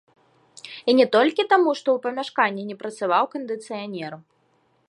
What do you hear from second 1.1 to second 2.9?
толькі таму, што ў памяшканні не